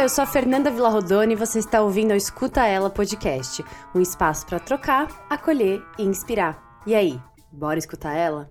[0.00, 3.62] Eu sou a Fernanda Villarrodone e você está ouvindo o Escuta Ela Podcast,
[3.94, 6.80] um espaço para trocar, acolher e inspirar.
[6.86, 7.20] E aí,
[7.52, 8.50] bora escutar ela?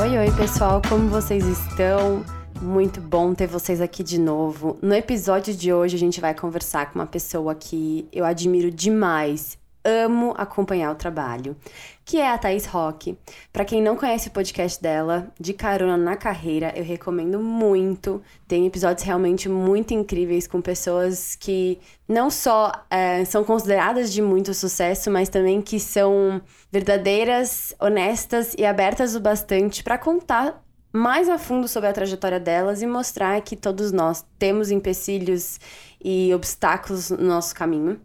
[0.00, 2.24] Oi, oi, pessoal, como vocês estão?
[2.62, 4.78] Muito bom ter vocês aqui de novo.
[4.80, 9.58] No episódio de hoje, a gente vai conversar com uma pessoa que eu admiro demais
[9.84, 11.56] amo acompanhar o trabalho,
[12.04, 13.18] que é a Thaís Roque.
[13.52, 18.22] Para quem não conhece o podcast dela, De Carona na Carreira, eu recomendo muito.
[18.48, 24.54] Tem episódios realmente muito incríveis com pessoas que não só é, são consideradas de muito
[24.54, 26.40] sucesso, mas também que são
[26.72, 32.80] verdadeiras, honestas e abertas o bastante para contar mais a fundo sobre a trajetória delas
[32.80, 35.58] e mostrar que todos nós temos empecilhos
[36.02, 38.00] e obstáculos no nosso caminho.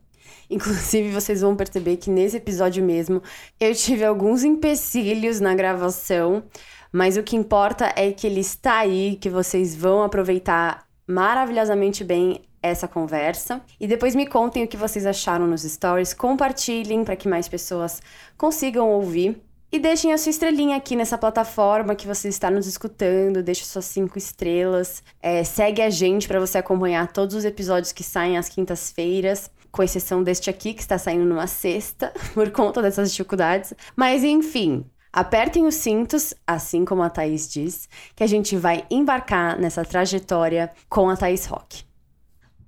[0.49, 3.21] Inclusive, vocês vão perceber que nesse episódio mesmo
[3.59, 6.43] eu tive alguns empecilhos na gravação,
[6.91, 12.41] mas o que importa é que ele está aí, que vocês vão aproveitar maravilhosamente bem
[12.61, 13.61] essa conversa.
[13.79, 18.01] E depois me contem o que vocês acharam nos stories, compartilhem para que mais pessoas
[18.37, 19.41] consigam ouvir.
[19.71, 23.85] E deixem a sua estrelinha aqui nessa plataforma que você está nos escutando, deixe suas
[23.85, 25.03] cinco estrelas.
[25.21, 29.83] É, segue a gente para você acompanhar todos os episódios que saem às quintas-feiras com
[29.83, 33.73] exceção deste aqui, que está saindo numa sexta, por conta dessas dificuldades.
[33.95, 39.59] Mas enfim, apertem os cintos, assim como a Thaís diz, que a gente vai embarcar
[39.59, 41.89] nessa trajetória com a Thaís Rock.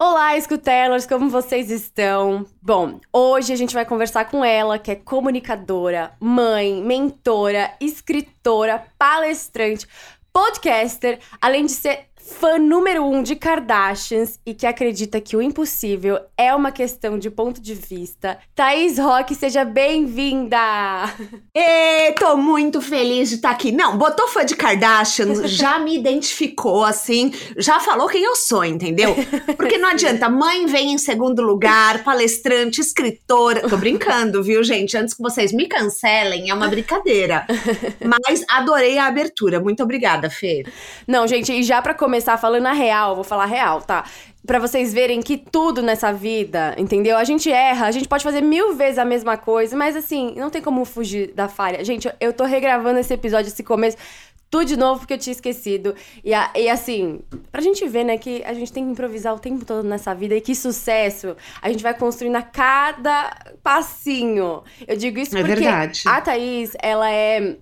[0.03, 2.43] Olá, escutelers, como vocês estão?
[2.59, 9.87] Bom, hoje a gente vai conversar com ela, que é comunicadora, mãe, mentora, escritora, palestrante,
[10.33, 16.19] podcaster, além de ser fã número um de Kardashians e que acredita que o impossível
[16.37, 18.37] é uma questão de ponto de vista.
[18.55, 20.57] Thaís Rock, seja bem-vinda!
[21.53, 23.71] E tô muito feliz de estar tá aqui.
[23.71, 29.13] Não, botou fã de Kardashians, já me identificou assim, já falou quem eu sou, entendeu?
[29.57, 33.67] Porque não adianta, mãe vem em segundo lugar, palestrante, escritora.
[33.67, 34.95] Tô brincando, viu, gente?
[34.97, 37.45] Antes que vocês me cancelem, é uma brincadeira.
[38.03, 39.59] Mas adorei a abertura.
[39.59, 40.63] Muito obrigada, Fê.
[41.05, 44.03] Não, gente, e já para começar começar falando a real, vou falar a real, tá?
[44.45, 47.15] Pra vocês verem que tudo nessa vida, entendeu?
[47.15, 50.49] A gente erra, a gente pode fazer mil vezes a mesma coisa, mas assim, não
[50.49, 51.85] tem como fugir da falha.
[51.85, 53.95] Gente, eu tô regravando esse episódio, esse começo
[54.49, 55.95] tudo de novo porque eu tinha esquecido.
[56.21, 59.39] E, a, e assim, pra gente ver, né, que a gente tem que improvisar o
[59.39, 63.33] tempo todo nessa vida e que sucesso a gente vai construindo a cada
[63.63, 64.61] passinho.
[64.85, 66.03] Eu digo isso é porque verdade.
[66.05, 67.55] a Thaís, ela é.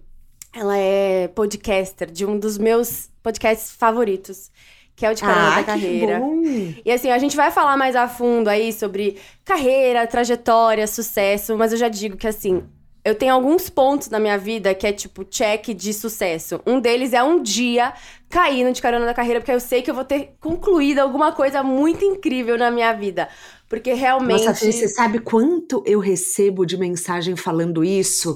[0.60, 4.52] Ela é podcaster de um dos meus podcasts favoritos,
[4.94, 6.20] que é o de Carona ah, da Carreira.
[6.20, 6.42] Bom.
[6.84, 9.16] E assim, a gente vai falar mais a fundo aí sobre
[9.46, 12.62] carreira, trajetória, sucesso, mas eu já digo que assim,
[13.06, 16.60] eu tenho alguns pontos na minha vida que é tipo check de sucesso.
[16.68, 17.94] Um deles é um dia
[18.30, 21.64] caindo de carona da carreira, porque eu sei que eu vou ter concluído alguma coisa
[21.64, 23.30] muito incrível na minha vida.
[23.70, 24.46] Porque realmente.
[24.46, 28.36] Nossa, você sabe quanto eu recebo de mensagem falando isso?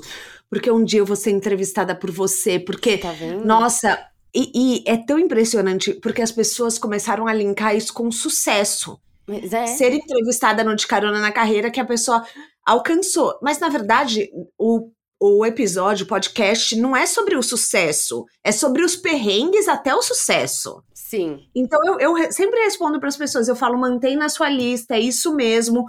[0.54, 3.12] Porque um dia eu vou ser entrevistada por você, porque, tá
[3.44, 4.00] nossa,
[4.36, 9.00] e, e, é tão impressionante porque as pessoas começaram a linkar isso com sucesso.
[9.28, 9.66] É.
[9.66, 12.24] Ser entrevistada no De Carona na Carreira que a pessoa
[12.64, 13.40] alcançou.
[13.42, 14.92] Mas, na verdade, o,
[15.26, 18.26] o episódio, o podcast, não é sobre o sucesso.
[18.44, 20.84] É sobre os perrengues até o sucesso.
[20.94, 21.48] Sim.
[21.56, 25.00] Então, eu, eu sempre respondo para as pessoas, eu falo, mantém na sua lista, é
[25.00, 25.86] isso mesmo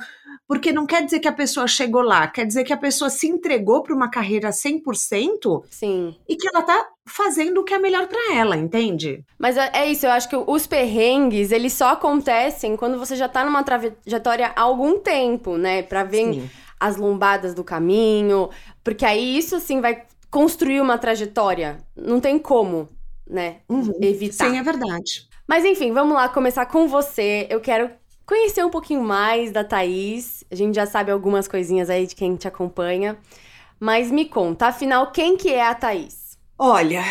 [0.47, 3.27] porque não quer dizer que a pessoa chegou lá, quer dizer que a pessoa se
[3.27, 6.15] entregou para uma carreira 100% Sim.
[6.29, 9.25] e que ela tá fazendo o que é melhor para ela, entende?
[9.39, 13.29] Mas é, é isso, eu acho que os perrengues, eles só acontecem quando você já
[13.29, 15.83] tá numa trajetória há algum tempo, né?
[15.83, 16.51] Para ver Sim.
[16.79, 18.51] as lombadas do caminho,
[18.85, 21.79] porque aí isso sim vai construir uma trajetória.
[21.97, 22.89] Não tem como,
[23.27, 23.57] né?
[23.69, 23.93] Uhum.
[24.01, 24.49] Evitar.
[24.49, 25.27] Sim, é verdade.
[25.49, 27.47] Mas enfim, vamos lá começar com você.
[27.51, 27.91] Eu quero
[28.27, 30.45] conhecer um pouquinho mais da Thaís.
[30.51, 33.19] A gente já sabe algumas coisinhas aí de quem te acompanha.
[33.81, 36.39] Mas me conta, afinal, quem que é a Thaís?
[36.59, 37.03] Olha,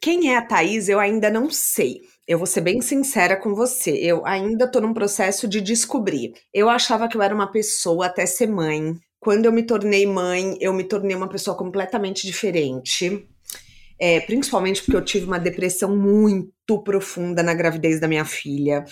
[0.00, 2.02] quem é a Thaís eu ainda não sei.
[2.26, 3.90] Eu vou ser bem sincera com você.
[3.90, 6.32] Eu ainda tô num processo de descobrir.
[6.52, 8.96] Eu achava que eu era uma pessoa até ser mãe.
[9.24, 13.26] Quando eu me tornei mãe, eu me tornei uma pessoa completamente diferente.
[13.98, 18.84] É, principalmente porque eu tive uma depressão muito profunda na gravidez da minha filha.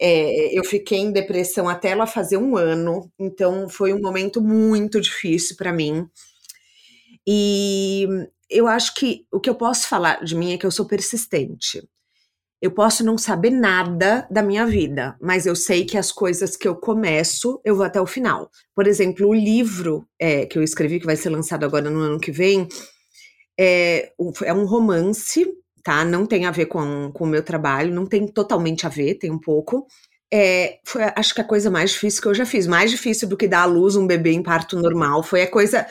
[0.00, 5.02] É, eu fiquei em depressão até ela fazer um ano, então foi um momento muito
[5.02, 6.08] difícil para mim.
[7.26, 8.08] E
[8.48, 11.86] eu acho que o que eu posso falar de mim é que eu sou persistente.
[12.60, 16.66] Eu posso não saber nada da minha vida, mas eu sei que as coisas que
[16.66, 18.50] eu começo, eu vou até o final.
[18.74, 22.18] Por exemplo, o livro é, que eu escrevi, que vai ser lançado agora no ano
[22.18, 22.66] que vem,
[23.58, 24.12] é,
[24.44, 25.46] é um romance
[25.88, 26.04] tá?
[26.04, 29.30] Não tem a ver com, com o meu trabalho, não tem totalmente a ver, tem
[29.30, 29.86] um pouco.
[30.30, 33.38] É, foi, acho que a coisa mais difícil que eu já fiz, mais difícil do
[33.38, 35.86] que dar à luz um bebê em parto normal, foi a coisa,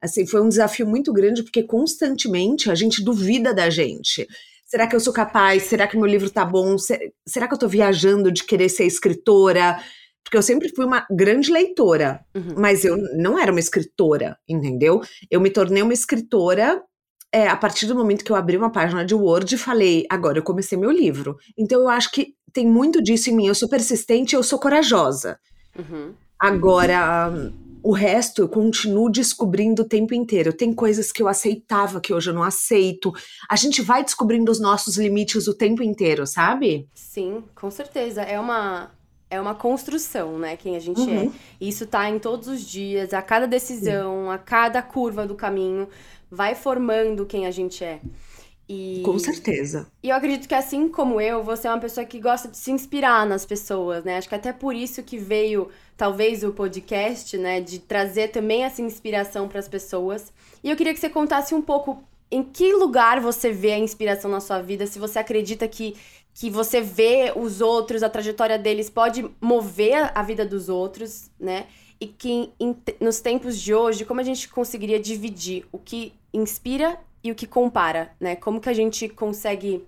[0.00, 4.26] assim, foi um desafio muito grande, porque constantemente a gente duvida da gente.
[4.74, 5.62] Será que eu sou capaz?
[5.62, 6.74] Será que meu livro tá bom?
[7.24, 9.78] Será que eu tô viajando de querer ser escritora?
[10.24, 12.56] Porque eu sempre fui uma grande leitora, uhum.
[12.56, 15.00] mas eu não era uma escritora, entendeu?
[15.30, 16.82] Eu me tornei uma escritora
[17.30, 20.38] é, a partir do momento que eu abri uma página de Word e falei, agora
[20.38, 21.36] eu comecei meu livro.
[21.56, 23.46] Então eu acho que tem muito disso em mim.
[23.46, 25.38] Eu sou persistente, eu sou corajosa.
[25.78, 26.14] Uhum.
[26.36, 27.30] Agora,
[27.84, 30.54] o resto eu continuo descobrindo o tempo inteiro.
[30.54, 33.12] Tem coisas que eu aceitava que hoje eu não aceito.
[33.46, 36.88] A gente vai descobrindo os nossos limites o tempo inteiro, sabe?
[36.94, 38.22] Sim, com certeza.
[38.22, 38.90] É uma
[39.28, 40.56] é uma construção, né?
[40.56, 41.04] Quem a gente é.
[41.04, 41.26] uhum.
[41.26, 41.30] é.
[41.60, 45.86] Isso tá em todos os dias, a cada decisão, a cada curva do caminho,
[46.30, 48.00] vai formando quem a gente é.
[48.68, 49.86] E, Com certeza.
[50.02, 52.70] E eu acredito que assim como eu, você é uma pessoa que gosta de se
[52.70, 54.16] inspirar nas pessoas, né?
[54.16, 58.82] Acho que até por isso que veio talvez o podcast, né, de trazer também essa
[58.82, 60.32] inspiração para as pessoas.
[60.62, 64.30] E eu queria que você contasse um pouco em que lugar você vê a inspiração
[64.30, 65.94] na sua vida, se você acredita que
[66.34, 71.68] que você vê os outros, a trajetória deles pode mover a vida dos outros, né?
[72.00, 76.98] E que em, nos tempos de hoje, como a gente conseguiria dividir o que inspira
[77.24, 78.36] e o que compara, né?
[78.36, 79.82] Como que a gente consegue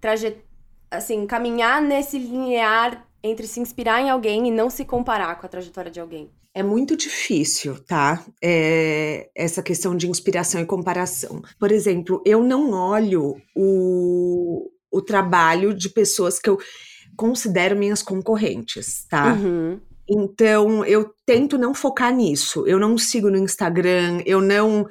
[0.00, 0.36] traje
[0.90, 5.48] assim, caminhar nesse linear entre se inspirar em alguém e não se comparar com a
[5.48, 6.30] trajetória de alguém?
[6.52, 8.22] É muito difícil, tá?
[8.40, 11.42] É, essa questão de inspiração e comparação.
[11.58, 16.58] Por exemplo, eu não olho o, o trabalho de pessoas que eu
[17.16, 19.32] considero minhas concorrentes, tá?
[19.32, 19.80] Uhum.
[20.08, 22.64] Então, eu tento não focar nisso.
[22.66, 24.86] Eu não sigo no Instagram, eu não,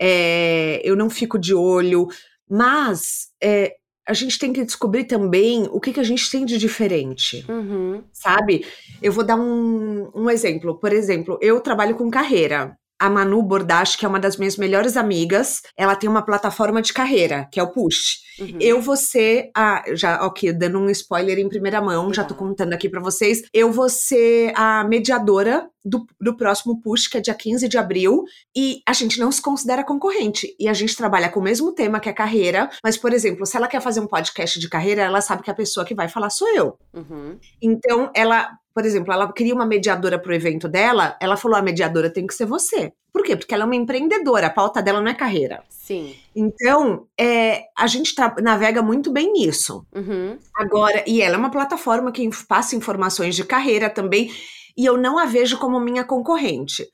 [0.00, 2.08] é, eu não fico de olho.
[2.48, 3.74] Mas é,
[4.06, 8.02] a gente tem que descobrir também o que, que a gente tem de diferente, uhum.
[8.10, 8.64] sabe?
[9.02, 10.78] Eu vou dar um, um exemplo.
[10.78, 14.96] Por exemplo, eu trabalho com carreira a Manu Bordache, que é uma das minhas melhores
[14.96, 18.28] amigas, ela tem uma plataforma de carreira, que é o Push.
[18.38, 18.58] Uhum.
[18.60, 19.82] Eu vou ser a.
[19.94, 23.42] Já, ok, dando um spoiler em primeira mão, já tô contando aqui para vocês.
[23.52, 28.24] Eu vou ser a mediadora do, do próximo Push, que é dia 15 de abril,
[28.56, 30.54] e a gente não se considera concorrente.
[30.58, 33.56] E a gente trabalha com o mesmo tema, que é carreira, mas, por exemplo, se
[33.56, 36.30] ela quer fazer um podcast de carreira, ela sabe que a pessoa que vai falar
[36.30, 36.78] sou eu.
[36.94, 37.38] Uhum.
[37.60, 41.62] Então, ela por exemplo, ela queria uma mediadora para o evento dela, ela falou: a
[41.62, 42.92] mediadora tem que ser você.
[43.12, 43.34] Por quê?
[43.34, 45.64] Porque ela é uma empreendedora, a pauta dela não é carreira.
[45.68, 46.14] Sim.
[46.32, 49.84] Então, é, a gente navega muito bem nisso.
[49.92, 50.38] Uhum.
[50.54, 54.30] Agora, e ela é uma plataforma que passa informações de carreira também,
[54.76, 56.86] e eu não a vejo como minha concorrente.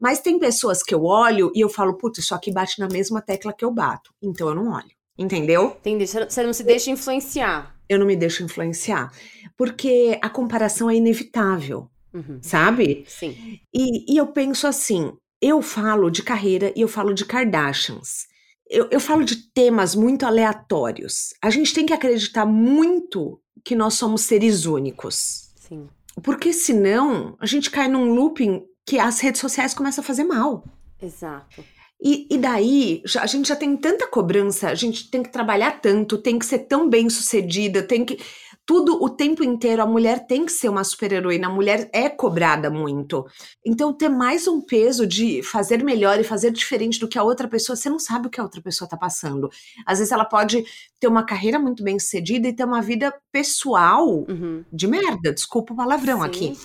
[0.00, 3.20] Mas tem pessoas que eu olho e eu falo, putz, isso aqui bate na mesma
[3.20, 4.14] tecla que eu bato.
[4.22, 4.92] Então eu não olho.
[5.18, 5.76] Entendeu?
[5.80, 6.06] Entendi.
[6.06, 7.74] Você não se deixa influenciar.
[7.92, 9.12] Eu não me deixo influenciar
[9.56, 12.38] porque a comparação é inevitável, uhum.
[12.42, 13.04] sabe?
[13.06, 13.60] Sim.
[13.72, 18.26] E, e, eu penso assim: eu falo de carreira e eu falo de Kardashians.
[18.68, 21.34] Eu, eu falo de temas muito aleatórios.
[21.42, 25.52] A gente tem que acreditar muito que nós somos seres únicos.
[25.56, 25.88] Sim.
[26.22, 30.64] Porque senão a gente cai num looping que as redes sociais começam a fazer mal.
[31.00, 31.62] Exato.
[32.04, 35.80] E, e, daí, já, a gente já tem tanta cobrança, a gente tem que trabalhar
[35.80, 38.18] tanto, tem que ser tão bem sucedida, tem que
[38.64, 42.70] tudo o tempo inteiro a mulher tem que ser uma super-heroína, a mulher é cobrada
[42.70, 43.26] muito.
[43.64, 47.48] Então, ter mais um peso de fazer melhor e fazer diferente do que a outra
[47.48, 49.50] pessoa, você não sabe o que a outra pessoa tá passando.
[49.84, 50.64] Às vezes ela pode
[51.00, 54.64] ter uma carreira muito bem sucedida e ter uma vida pessoal uhum.
[54.72, 56.26] de merda, desculpa o palavrão Sim.
[56.26, 56.58] aqui.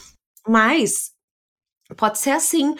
[0.47, 1.11] Mas
[1.95, 2.75] pode ser assim.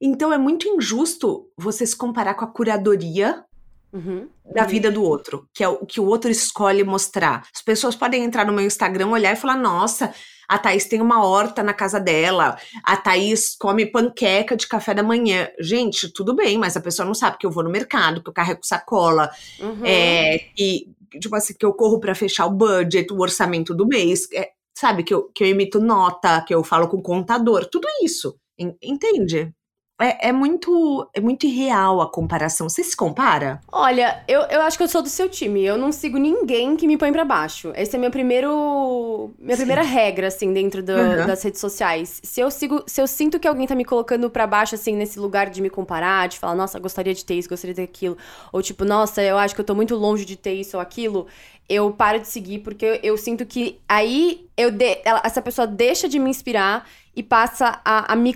[0.00, 3.44] Então é muito injusto você se comparar com a curadoria
[3.92, 4.68] Uhum, da uhum.
[4.68, 7.42] vida do outro, que é o que o outro escolhe mostrar.
[7.52, 10.14] As pessoas podem entrar no meu Instagram, olhar e falar: nossa,
[10.48, 15.02] a Thaís tem uma horta na casa dela, a Thaís come panqueca de café da
[15.02, 15.48] manhã.
[15.58, 18.34] Gente, tudo bem, mas a pessoa não sabe que eu vou no mercado, que eu
[18.34, 19.28] carrego sacola,
[19.58, 19.84] uhum.
[19.84, 24.28] é, que, tipo assim, que eu corro para fechar o budget, o orçamento do mês,
[24.32, 27.88] é, sabe, que eu, que eu emito nota, que eu falo com o contador, tudo
[28.02, 28.36] isso.
[28.82, 29.52] Entende?
[30.00, 32.68] É, é, muito é muito irreal a comparação.
[32.68, 33.60] Você se compara?
[33.70, 35.64] Olha, eu, eu acho que eu sou do seu time.
[35.64, 37.72] Eu não sigo ninguém que me põe para baixo.
[37.76, 39.62] Esse é meu primeiro minha Sim.
[39.62, 41.26] primeira regra assim dentro do, uhum.
[41.26, 42.20] das redes sociais.
[42.22, 45.18] Se eu sigo, se eu sinto que alguém tá me colocando para baixo assim nesse
[45.18, 48.16] lugar de me comparar, de falar, nossa, gostaria de ter isso, gostaria de ter aquilo,
[48.52, 51.26] ou tipo, nossa, eu acho que eu tô muito longe de ter isso ou aquilo,
[51.68, 55.66] eu paro de seguir porque eu, eu sinto que aí eu de, ela, essa pessoa
[55.66, 58.34] deixa de me inspirar e passa a, a me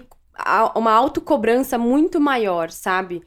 [0.75, 3.23] uma autocobrança muito maior, sabe?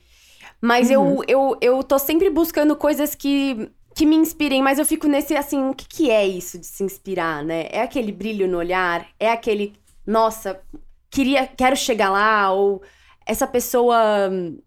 [0.62, 0.94] Mas uhum.
[0.94, 5.36] eu, eu, eu tô sempre buscando coisas que que me inspirem, mas eu fico nesse
[5.36, 7.68] assim, o que, que é isso de se inspirar, né?
[7.72, 9.74] É aquele brilho no olhar, é aquele,
[10.06, 10.62] nossa,
[11.10, 12.84] queria, quero chegar lá, ou
[13.26, 13.98] essa pessoa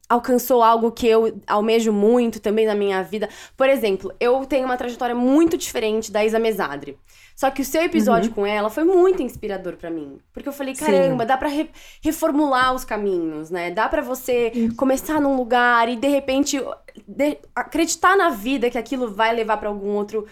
[0.09, 3.29] alcançou algo que eu almejo muito também na minha vida.
[3.57, 6.99] Por exemplo, eu tenho uma trajetória muito diferente da Isa Mesadri.
[7.41, 8.35] Só que o seu episódio uhum.
[8.35, 10.19] com ela foi muito inspirador para mim.
[10.31, 11.27] Porque eu falei, caramba, Sim.
[11.27, 11.71] dá pra re
[12.03, 13.71] reformular os caminhos, né?
[13.71, 14.71] Dá para você Sim.
[14.73, 16.63] começar num lugar e de repente
[17.09, 20.27] de acreditar na vida que aquilo vai levar para algum outro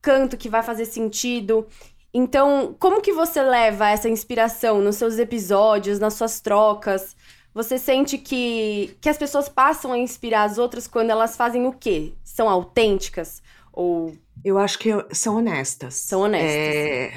[0.00, 1.66] canto que vai fazer sentido.
[2.14, 7.16] Então, como que você leva essa inspiração nos seus episódios, nas suas trocas?
[7.52, 11.72] Você sente que, que as pessoas passam a inspirar as outras quando elas fazem o
[11.72, 12.12] quê?
[12.22, 13.42] São autênticas?
[13.74, 15.94] Ou eu acho que são honestas.
[15.94, 16.50] São honestas.
[16.50, 17.12] É,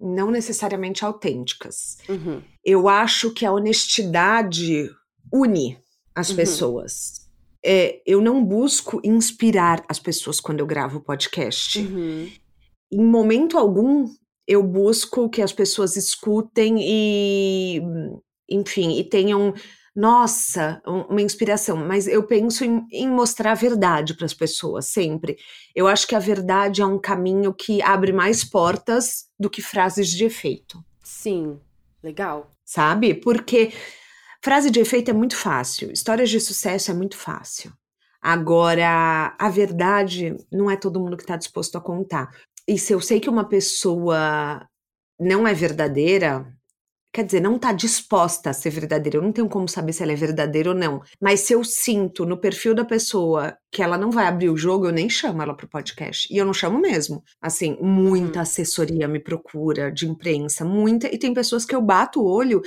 [0.00, 1.98] não necessariamente autênticas.
[2.08, 2.42] Uhum.
[2.64, 4.88] Eu acho que a honestidade
[5.32, 5.78] une
[6.14, 6.36] as uhum.
[6.36, 7.24] pessoas.
[7.64, 11.78] É, eu não busco inspirar as pessoas quando eu gravo podcast.
[11.78, 12.30] Uhum.
[12.92, 14.06] Em momento algum,
[14.46, 17.80] eu busco que as pessoas escutem e,
[18.48, 19.54] enfim, e tenham
[19.94, 25.36] nossa, uma inspiração, mas eu penso em, em mostrar a verdade para as pessoas sempre.
[25.74, 30.08] Eu acho que a verdade é um caminho que abre mais portas do que frases
[30.08, 30.84] de efeito.
[31.02, 31.60] Sim,
[32.02, 32.50] legal.
[32.64, 33.14] Sabe?
[33.14, 33.72] Porque
[34.42, 37.72] frase de efeito é muito fácil, histórias de sucesso é muito fácil.
[38.20, 42.30] Agora, a verdade não é todo mundo que está disposto a contar.
[42.66, 44.66] E se eu sei que uma pessoa
[45.20, 46.53] não é verdadeira,
[47.14, 49.18] quer dizer, não está disposta a ser verdadeira.
[49.18, 51.00] Eu não tenho como saber se ela é verdadeira ou não.
[51.20, 54.86] Mas se eu sinto no perfil da pessoa que ela não vai abrir o jogo,
[54.86, 56.26] eu nem chamo ela para o podcast.
[56.28, 57.22] E eu não chamo mesmo.
[57.40, 58.42] Assim, muita uhum.
[58.42, 61.06] assessoria me procura de imprensa, muita.
[61.06, 62.60] E tem pessoas que eu bato o olho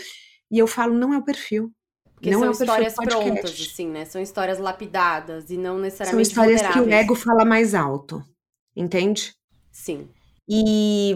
[0.50, 1.70] e eu falo, não é o perfil.
[2.14, 4.06] Porque não são é histórias prontas, assim, né?
[4.06, 8.24] São histórias lapidadas e não necessariamente São histórias que o ego fala mais alto.
[8.74, 9.34] Entende?
[9.74, 10.08] Sim.
[10.48, 11.14] E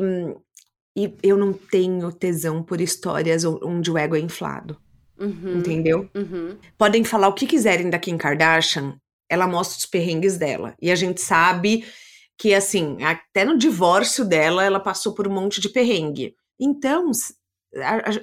[0.95, 4.77] e eu não tenho tesão por histórias onde o ego é inflado.
[5.19, 6.09] Uhum, entendeu?
[6.15, 6.57] Uhum.
[6.77, 8.97] Podem falar o que quiserem da Kim Kardashian,
[9.29, 10.75] ela mostra os perrengues dela.
[10.81, 11.85] E a gente sabe
[12.37, 16.35] que, assim, até no divórcio dela, ela passou por um monte de perrengue.
[16.59, 17.11] Então,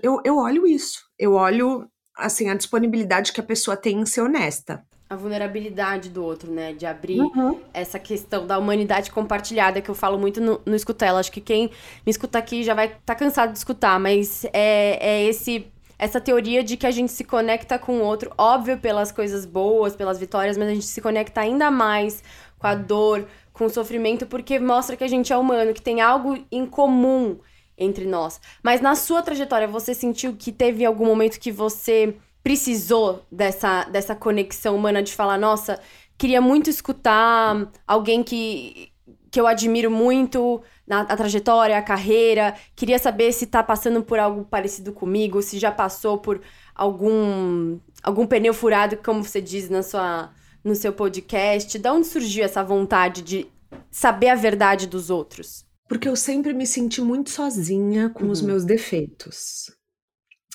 [0.02, 1.00] eu, eu olho isso.
[1.18, 6.23] Eu olho, assim, a disponibilidade que a pessoa tem em ser honesta a vulnerabilidade do
[6.23, 6.73] outro, né?
[6.73, 7.61] De abrir uhum.
[7.73, 11.19] essa questão da humanidade compartilhada que eu falo muito no, no Escutela.
[11.19, 11.71] Acho que quem
[12.05, 15.67] me escuta aqui já vai estar tá cansado de escutar, mas é, é esse
[15.99, 19.97] essa teoria de que a gente se conecta com o outro, óbvio pelas coisas boas,
[19.97, 22.23] pelas vitórias, mas a gente se conecta ainda mais
[22.57, 26.00] com a dor, com o sofrimento, porque mostra que a gente é humano, que tem
[26.00, 27.38] algo em comum
[27.77, 28.41] entre nós.
[28.62, 32.15] Mas na sua trajetória, você sentiu que teve algum momento que você
[32.49, 35.78] precisou dessa, dessa conexão humana de falar, nossa,
[36.17, 38.88] queria muito escutar alguém que,
[39.31, 44.19] que eu admiro muito na a trajetória, a carreira, queria saber se tá passando por
[44.19, 46.40] algo parecido comigo, se já passou por
[46.75, 50.31] algum algum pneu furado, como você diz na sua
[50.64, 51.78] no seu podcast.
[51.78, 53.47] Da onde surgiu essa vontade de
[53.90, 55.67] saber a verdade dos outros?
[55.87, 58.31] Porque eu sempre me senti muito sozinha com uhum.
[58.31, 59.76] os meus defeitos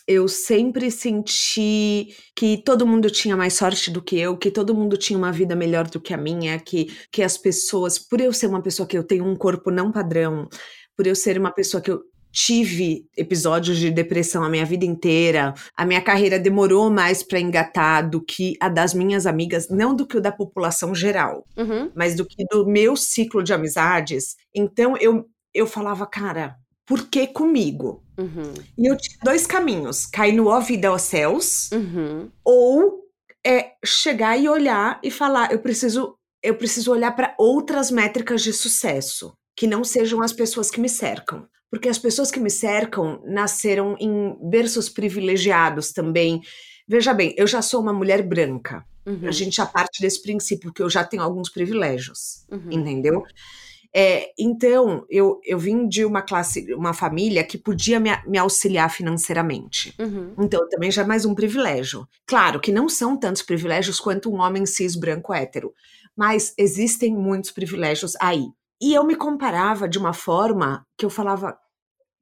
[0.08, 4.98] eu sempre senti que todo mundo tinha mais sorte do que eu, que todo mundo
[4.98, 8.48] tinha uma vida melhor do que a minha, que, que as pessoas, por eu ser
[8.48, 10.48] uma pessoa que eu tenho um corpo não padrão,
[10.96, 12.02] por eu ser uma pessoa que eu
[12.34, 18.10] tive episódios de depressão a minha vida inteira, a minha carreira demorou mais para engatar
[18.10, 21.92] do que a das minhas amigas, não do que o da população geral, uhum.
[21.96, 24.36] mas do que do meu ciclo de amizades.
[24.54, 28.04] Então eu, eu falava, cara, por que comigo?
[28.18, 28.54] Uhum.
[28.78, 32.30] E eu tinha dois caminhos: cair no ó vida aos céus, uhum.
[32.44, 33.04] ou
[33.46, 38.54] é, chegar e olhar e falar: eu preciso, eu preciso olhar para outras métricas de
[38.54, 41.48] sucesso, que não sejam as pessoas que me cercam.
[41.70, 46.40] Porque as pessoas que me cercam nasceram em berços privilegiados também.
[46.88, 48.86] Veja bem, eu já sou uma mulher branca.
[49.06, 49.28] Uhum.
[49.28, 52.72] A gente já parte desse princípio que eu já tenho alguns privilégios, uhum.
[52.72, 53.24] entendeu?
[53.96, 58.90] É, então, eu, eu vim de uma classe, uma família que podia me, me auxiliar
[58.90, 59.94] financeiramente.
[60.00, 60.34] Uhum.
[60.40, 62.08] Então, também já é mais um privilégio.
[62.26, 65.74] Claro que não são tantos privilégios quanto um homem cis branco hétero,
[66.18, 68.48] mas existem muitos privilégios aí.
[68.82, 71.56] E eu me comparava de uma forma que eu falava,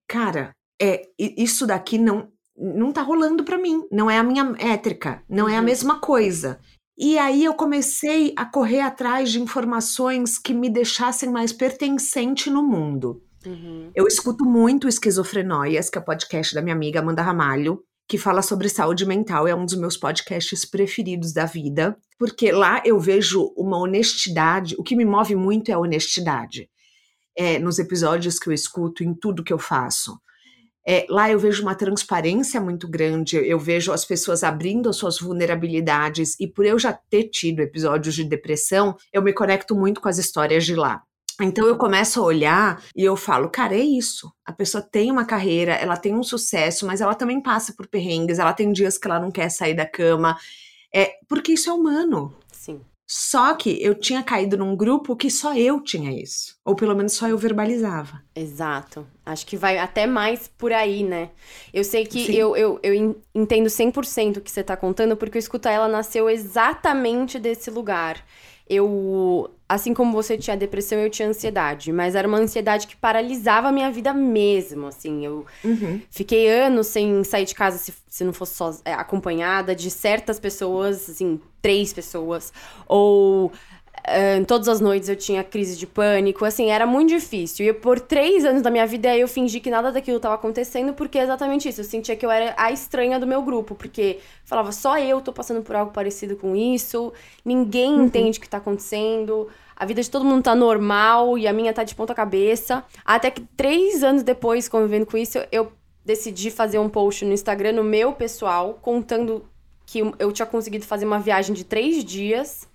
[0.08, 5.24] cara, é, isso daqui não não tá rolando para mim, não é a minha métrica,
[5.28, 5.66] não é a uhum.
[5.66, 6.60] mesma coisa.
[7.02, 12.62] E aí eu comecei a correr atrás de informações que me deixassem mais pertencente no
[12.62, 13.24] mundo.
[13.44, 13.90] Uhum.
[13.96, 18.44] Eu escuto muito Esquizofrenóias, que é o podcast da minha amiga Amanda Ramalho, que fala
[18.44, 19.48] sobre saúde mental.
[19.48, 24.76] É um dos meus podcasts preferidos da vida, porque lá eu vejo uma honestidade.
[24.78, 26.70] O que me move muito é a honestidade.
[27.36, 30.22] É, nos episódios que eu escuto, em tudo que eu faço.
[30.88, 35.20] É, lá eu vejo uma transparência muito grande, eu vejo as pessoas abrindo as suas
[35.20, 40.10] vulnerabilidades, e por eu já ter tido episódios de depressão, eu me conecto muito com
[40.10, 41.04] as histórias de lá.
[41.40, 44.32] Então eu começo a olhar e eu falo, cara, é isso.
[44.46, 48.38] A pessoa tem uma carreira, ela tem um sucesso, mas ela também passa por perrengues,
[48.38, 50.38] ela tem dias que ela não quer sair da cama.
[50.94, 52.36] É, porque isso é humano.
[53.14, 56.56] Só que eu tinha caído num grupo que só eu tinha isso.
[56.64, 58.24] Ou pelo menos só eu verbalizava.
[58.34, 59.06] Exato.
[59.26, 61.30] Acho que vai até mais por aí, né?
[61.74, 65.40] Eu sei que eu, eu, eu entendo 100% o que você tá contando, porque o
[65.40, 68.26] Escuta Ela nasceu exatamente desse lugar.
[68.70, 73.70] Eu, assim como você tinha depressão, eu tinha ansiedade, mas era uma ansiedade que paralisava
[73.70, 75.26] a minha vida mesmo, assim.
[75.26, 76.02] Eu uhum.
[76.10, 80.42] fiquei anos sem sair de casa se, se não fosse só, é, acompanhada de certas
[80.42, 82.52] pessoas, assim, três pessoas,
[82.86, 83.50] ou
[84.02, 87.66] Uh, todas as noites eu tinha crise de pânico, assim, era muito difícil.
[87.68, 91.20] E por três anos da minha vida eu fingi que nada daquilo estava acontecendo, porque
[91.20, 91.82] é exatamente isso.
[91.82, 95.32] Eu sentia que eu era a estranha do meu grupo, porque falava, só eu tô
[95.32, 97.14] passando por algo parecido com isso,
[97.46, 98.06] ninguém uhum.
[98.06, 101.74] entende o que tá acontecendo, a vida de todo mundo tá normal e a minha
[101.74, 102.84] tá de ponta cabeça.
[103.06, 105.72] Até que três anos depois, convivendo com isso, eu
[106.04, 109.46] decidi fazer um post no Instagram, no meu pessoal, contando
[109.86, 112.68] que eu tinha conseguido fazer uma viagem de três dias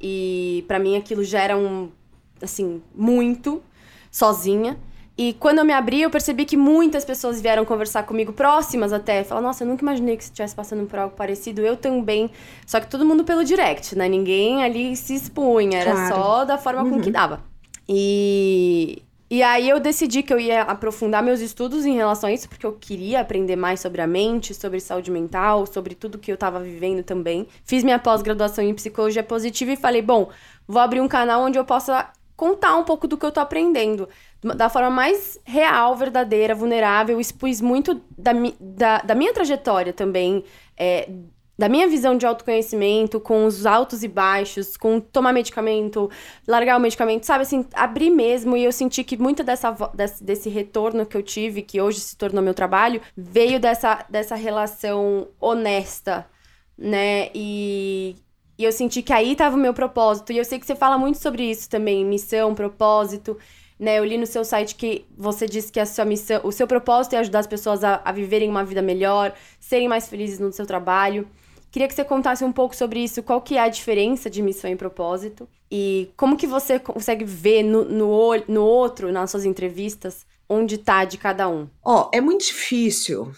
[0.00, 1.90] e para mim aquilo já era um,
[2.40, 3.62] assim, muito
[4.10, 4.78] sozinha.
[5.18, 9.22] E quando eu me abri, eu percebi que muitas pessoas vieram conversar comigo, próximas até.
[9.22, 11.60] Falaram, nossa, eu nunca imaginei que você estivesse passando por algo parecido.
[11.60, 12.30] Eu também.
[12.64, 14.08] Só que todo mundo pelo direct, né?
[14.08, 15.78] Ninguém ali se expunha.
[15.78, 16.14] Era claro.
[16.14, 16.90] só da forma uhum.
[16.92, 17.12] com que uhum.
[17.12, 17.42] dava.
[17.86, 22.48] E, e aí eu decidi que eu ia aprofundar meus estudos em relação a isso,
[22.48, 26.34] porque eu queria aprender mais sobre a mente, sobre saúde mental, sobre tudo que eu
[26.34, 27.46] estava vivendo também.
[27.64, 30.30] Fiz minha pós-graduação em psicologia positiva e falei, bom,
[30.66, 34.08] vou abrir um canal onde eu possa contar um pouco do que eu tô aprendendo.
[34.42, 37.20] Da forma mais real, verdadeira, vulnerável.
[37.20, 40.42] Expus muito da, da, da minha trajetória também,
[40.76, 41.08] é,
[41.60, 46.10] da minha visão de autoconhecimento, com os altos e baixos, com tomar medicamento,
[46.48, 48.56] largar o medicamento, sabe, assim, abrir mesmo.
[48.56, 52.16] E eu senti que muito dessa, desse, desse retorno que eu tive, que hoje se
[52.16, 56.26] tornou meu trabalho, veio dessa, dessa relação honesta,
[56.78, 57.28] né?
[57.34, 58.16] E,
[58.56, 60.32] e eu senti que aí estava o meu propósito.
[60.32, 63.36] E eu sei que você fala muito sobre isso também, missão, propósito.
[63.78, 66.66] Né, eu li no seu site que você disse que a sua missão, o seu
[66.66, 70.52] propósito é ajudar as pessoas a, a viverem uma vida melhor, serem mais felizes no
[70.52, 71.28] seu trabalho.
[71.70, 74.70] Queria que você contasse um pouco sobre isso, qual que é a diferença de missão
[74.70, 80.26] e propósito e como que você consegue ver no, no, no outro, nas suas entrevistas,
[80.48, 81.68] onde tá de cada um.
[81.84, 83.30] Ó, oh, é muito difícil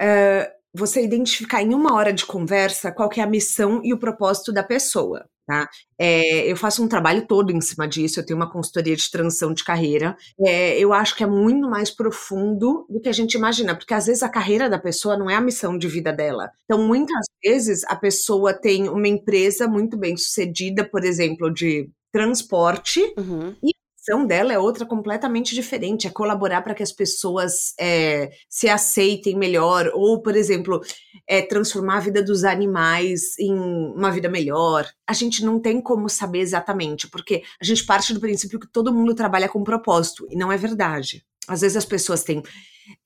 [0.00, 3.98] é, você identificar em uma hora de conversa qual que é a missão e o
[3.98, 5.26] propósito da pessoa.
[5.46, 5.68] Tá?
[5.96, 9.54] É, eu faço um trabalho todo em cima disso, eu tenho uma consultoria de transição
[9.54, 10.16] de carreira.
[10.44, 14.06] É, eu acho que é muito mais profundo do que a gente imagina, porque às
[14.06, 16.50] vezes a carreira da pessoa não é a missão de vida dela.
[16.64, 23.00] Então, muitas vezes a pessoa tem uma empresa muito bem sucedida, por exemplo, de transporte,
[23.16, 23.54] uhum.
[23.62, 23.70] e
[24.06, 29.36] missão dela é outra completamente diferente, é colaborar para que as pessoas é, se aceitem
[29.36, 30.80] melhor, ou, por exemplo,
[31.26, 34.86] é, transformar a vida dos animais em uma vida melhor.
[35.06, 38.94] A gente não tem como saber exatamente, porque a gente parte do princípio que todo
[38.94, 41.24] mundo trabalha com propósito, e não é verdade.
[41.48, 42.42] Às vezes as pessoas têm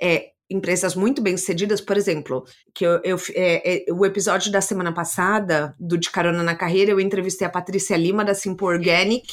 [0.00, 4.60] é, empresas muito bem sucedidas, por exemplo, que eu, eu é, é, o episódio da
[4.60, 9.26] semana passada do De Carona na Carreira, eu entrevistei a Patrícia Lima da Simple Organic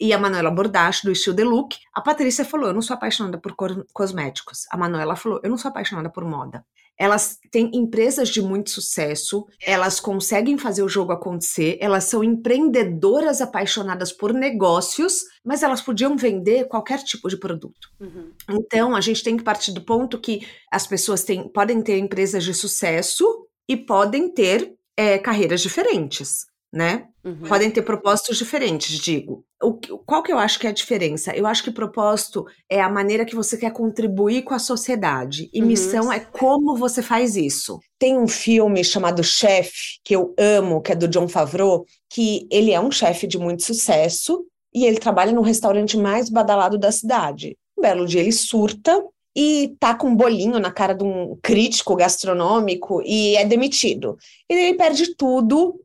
[0.00, 1.76] e a Manuela Bordache, do Estilo The Look.
[1.92, 3.54] A Patrícia falou: Eu não sou apaixonada por
[3.92, 4.66] cosméticos.
[4.70, 6.64] A Manuela falou: Eu não sou apaixonada por moda.
[6.96, 13.40] Elas têm empresas de muito sucesso, elas conseguem fazer o jogo acontecer, elas são empreendedoras
[13.40, 17.88] apaixonadas por negócios, mas elas podiam vender qualquer tipo de produto.
[17.98, 18.30] Uhum.
[18.48, 22.44] Então, a gente tem que partir do ponto que as pessoas têm, podem ter empresas
[22.44, 23.26] de sucesso
[23.68, 27.06] e podem ter é, carreiras diferentes né?
[27.24, 27.48] Uhum.
[27.48, 29.44] Podem ter propósitos diferentes, digo.
[29.62, 31.34] O, qual que eu acho que é a diferença?
[31.34, 35.48] Eu acho que propósito é a maneira que você quer contribuir com a sociedade.
[35.54, 35.68] E uhum.
[35.68, 37.78] missão é como você faz isso.
[37.96, 39.72] Tem um filme chamado Chef,
[40.04, 43.62] que eu amo, que é do John Favreau, que ele é um chefe de muito
[43.62, 47.56] sucesso e ele trabalha no restaurante mais badalado da cidade.
[47.78, 49.00] Um belo dia ele surta
[49.36, 54.16] e tá com um bolinho na cara de um crítico gastronômico e é demitido.
[54.50, 55.80] E ele perde tudo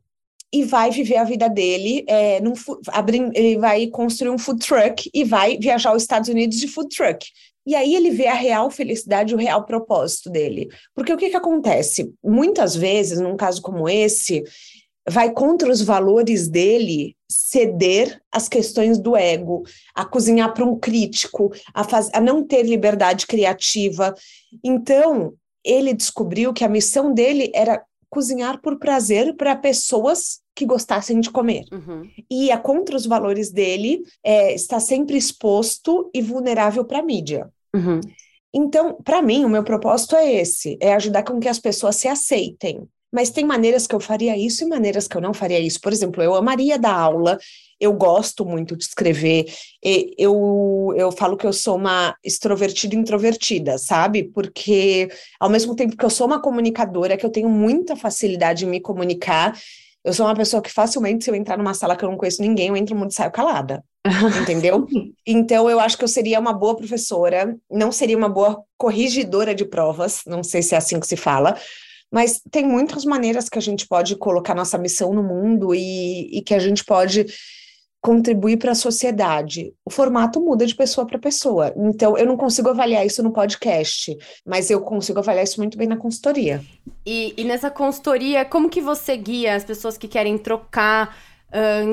[0.52, 2.54] e vai viver a vida dele, é, num,
[3.34, 7.26] ele vai construir um food truck e vai viajar aos Estados Unidos de food truck.
[7.66, 10.68] E aí ele vê a real felicidade, o real propósito dele.
[10.94, 12.12] Porque o que, que acontece?
[12.24, 14.42] Muitas vezes, num caso como esse,
[15.08, 19.62] vai contra os valores dele ceder às questões do ego,
[19.94, 24.14] a cozinhar para um crítico, a, faz, a não ter liberdade criativa.
[24.64, 25.34] Então,
[25.64, 31.30] ele descobriu que a missão dele era cozinhar por prazer para pessoas que gostassem de
[31.30, 31.64] comer.
[31.72, 32.10] Uhum.
[32.28, 37.48] E é contra os valores dele é, está sempre exposto e vulnerável para a mídia.
[37.74, 38.00] Uhum.
[38.52, 42.08] Então, para mim, o meu propósito é esse: é ajudar com que as pessoas se
[42.08, 42.86] aceitem.
[43.12, 45.80] Mas tem maneiras que eu faria isso e maneiras que eu não faria isso.
[45.80, 47.38] Por exemplo, eu amaria dar aula,
[47.80, 49.46] eu gosto muito de escrever,
[49.82, 54.24] eu, eu falo que eu sou uma extrovertida introvertida, sabe?
[54.24, 55.08] Porque
[55.40, 58.80] ao mesmo tempo que eu sou uma comunicadora, que eu tenho muita facilidade em me
[58.80, 59.58] comunicar,
[60.04, 62.40] eu sou uma pessoa que facilmente, se eu entrar numa sala que eu não conheço
[62.40, 63.84] ninguém, eu entro no mundo e saio calada.
[64.40, 64.86] entendeu?
[65.26, 69.64] Então eu acho que eu seria uma boa professora, não seria uma boa corrigidora de
[69.64, 71.56] provas, não sei se é assim que se fala,
[72.10, 76.42] mas tem muitas maneiras que a gente pode colocar nossa missão no mundo e, e
[76.42, 77.26] que a gente pode
[78.00, 79.72] contribuir para a sociedade.
[79.84, 81.72] O formato muda de pessoa para pessoa.
[81.76, 85.86] Então, eu não consigo avaliar isso no podcast, mas eu consigo avaliar isso muito bem
[85.86, 86.64] na consultoria.
[87.04, 91.14] E, e nessa consultoria, como que você guia as pessoas que querem trocar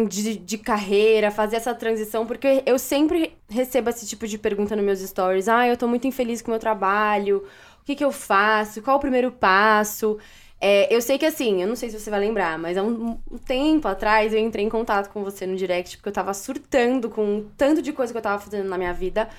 [0.07, 2.25] de, de carreira, fazer essa transição?
[2.25, 5.49] Porque eu sempre recebo esse tipo de pergunta nos meus stories.
[5.49, 7.43] Ah, eu estou muito infeliz com o meu trabalho
[7.87, 8.81] que, que eu faço?
[8.81, 10.17] Qual o primeiro passo?
[10.59, 13.17] É, eu sei que assim, eu não sei se você vai lembrar, mas há um,
[13.31, 17.09] um, tempo atrás eu entrei em contato com você no direct porque eu tava surtando
[17.09, 19.29] com tanto de coisa que eu tava fazendo na minha vida.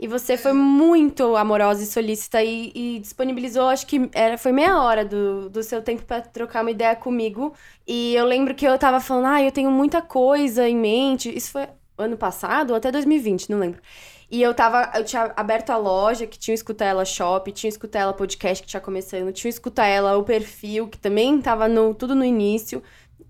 [0.00, 4.80] E você foi muito amorosa e solícita e, e disponibilizou, acho que era, foi meia
[4.80, 7.52] hora do, do seu tempo para trocar uma ideia comigo.
[7.86, 11.36] E eu lembro que eu tava falando, ah, eu tenho muita coisa em mente.
[11.36, 11.66] Isso foi
[11.98, 13.82] ano passado ou até 2020, não lembro.
[14.30, 14.90] E eu tava.
[14.94, 18.68] Eu tinha aberto a loja, que tinha Escuta Ela Shop, tinha Escuta Ela Podcast que
[18.68, 22.82] tinha começando, tinha Escuta Ela o perfil, que também tava no, tudo no início.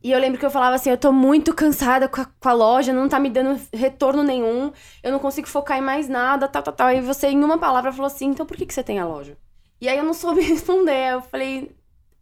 [0.03, 2.53] E eu lembro que eu falava assim: eu tô muito cansada com a, com a
[2.53, 6.63] loja, não tá me dando retorno nenhum, eu não consigo focar em mais nada, tal,
[6.63, 6.93] tal, tal.
[6.93, 9.37] E você, em uma palavra, falou assim: então por que, que você tem a loja?
[9.81, 11.13] E aí eu não soube responder.
[11.15, 11.71] Eu falei: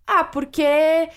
[0.07, 1.09] ah, porque.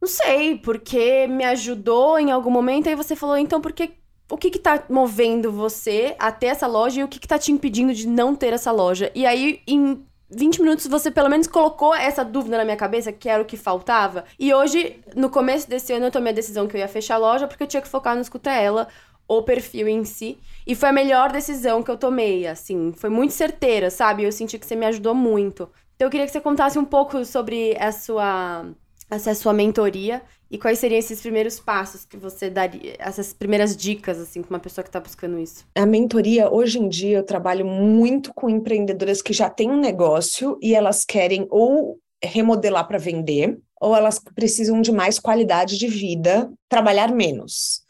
[0.00, 2.88] Não sei, porque me ajudou em algum momento.
[2.88, 3.94] Aí você falou: então por que
[4.30, 7.38] o que que tá movendo você a ter essa loja e o que que tá
[7.38, 9.10] te impedindo de não ter essa loja.
[9.14, 13.28] E aí, em 20 minutos, você pelo menos colocou essa dúvida na minha cabeça, que
[13.28, 14.24] era o que faltava.
[14.38, 17.18] E hoje, no começo desse ano, eu tomei a decisão que eu ia fechar a
[17.18, 18.88] loja porque eu tinha que focar no Escuta Ela,
[19.28, 20.38] o perfil em si.
[20.66, 22.92] E foi a melhor decisão que eu tomei, assim.
[22.96, 24.24] Foi muito certeira, sabe?
[24.24, 25.68] Eu senti que você me ajudou muito.
[25.94, 28.66] Então eu queria que você contasse um pouco sobre a sua,
[29.10, 34.18] essa sua mentoria e quais seriam esses primeiros passos que você daria, essas primeiras dicas,
[34.18, 35.64] assim, para uma pessoa que está buscando isso?
[35.74, 40.58] A mentoria, hoje em dia, eu trabalho muito com empreendedoras que já têm um negócio
[40.62, 46.50] e elas querem ou remodelar para vender, ou elas precisam de mais qualidade de vida,
[46.68, 47.82] trabalhar menos.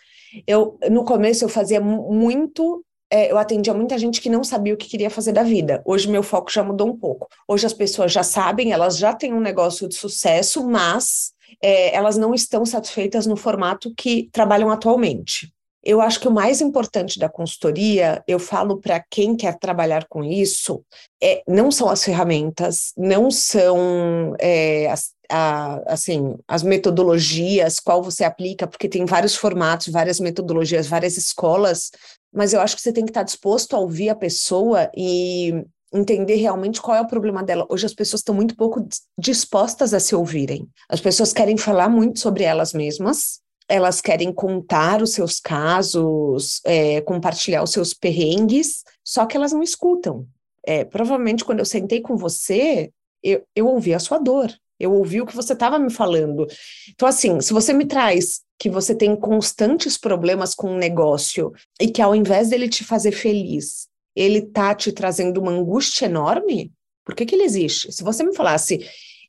[0.46, 4.76] Eu, no começo, eu fazia muito é, eu atendia muita gente que não sabia o
[4.76, 5.80] que queria fazer da vida.
[5.84, 7.28] Hoje meu foco já mudou um pouco.
[7.46, 12.16] Hoje as pessoas já sabem, elas já têm um negócio de sucesso, mas é, elas
[12.16, 15.52] não estão satisfeitas no formato que trabalham atualmente.
[15.82, 20.24] Eu acho que o mais importante da consultoria, eu falo para quem quer trabalhar com
[20.24, 20.82] isso,
[21.22, 28.24] é, não são as ferramentas, não são é, as, a, assim, as metodologias, qual você
[28.24, 31.92] aplica, porque tem vários formatos, várias metodologias, várias escolas,
[32.34, 36.36] mas eu acho que você tem que estar disposto a ouvir a pessoa e entender
[36.36, 37.66] realmente qual é o problema dela.
[37.68, 38.86] Hoje as pessoas estão muito pouco
[39.18, 40.68] dispostas a se ouvirem.
[40.88, 47.00] As pessoas querem falar muito sobre elas mesmas, elas querem contar os seus casos, é,
[47.00, 50.26] compartilhar os seus perrengues, só que elas não escutam.
[50.64, 52.90] É, provavelmente quando eu sentei com você,
[53.22, 56.46] eu, eu ouvi a sua dor, eu ouvi o que você estava me falando.
[56.90, 61.88] Então, assim, se você me traz que você tem constantes problemas com um negócio e
[61.88, 66.72] que ao invés dele te fazer feliz, ele tá te trazendo uma angústia enorme,
[67.04, 67.92] por que, que ele existe?
[67.92, 68.84] Se você me falasse,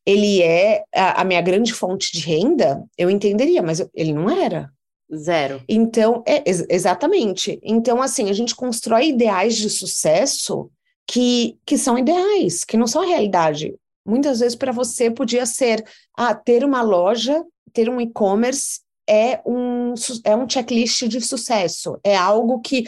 [0.05, 4.71] ele é a, a minha grande fonte de renda, eu entenderia, mas ele não era.
[5.13, 5.61] Zero.
[5.69, 7.59] Então, é, ex exatamente.
[7.63, 10.69] Então, assim, a gente constrói ideais de sucesso
[11.05, 13.75] que, que são ideais, que não são a realidade.
[14.05, 15.85] Muitas vezes, para você, podia ser
[16.17, 19.93] ah, ter uma loja, ter um e-commerce é um,
[20.25, 22.83] é um checklist de sucesso, é algo que